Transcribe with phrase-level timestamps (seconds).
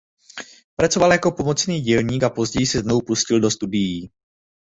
[0.75, 4.11] Pracoval jako pomocný dělník a později se znovu pustil do studií.